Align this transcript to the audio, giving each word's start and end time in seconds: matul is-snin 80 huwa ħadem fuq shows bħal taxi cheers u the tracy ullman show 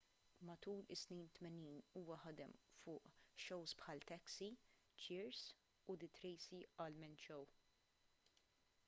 matul 0.47 0.85
is-snin 0.93 1.27
80 1.39 1.83
huwa 1.99 2.17
ħadem 2.21 2.55
fuq 2.77 3.11
shows 3.43 3.75
bħal 3.83 4.01
taxi 4.13 4.49
cheers 5.03 5.43
u 5.93 5.97
the 6.05 6.11
tracy 6.21 6.63
ullman 6.87 7.15
show 7.27 7.47